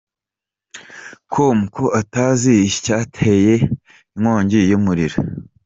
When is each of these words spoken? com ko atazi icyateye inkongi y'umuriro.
com 1.31 1.57
ko 1.75 1.83
atazi 2.01 2.53
icyateye 2.69 3.53
inkongi 4.15 4.59
y'umuriro. 4.71 5.17